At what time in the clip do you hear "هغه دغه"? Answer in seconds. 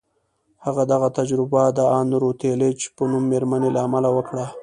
0.65-1.07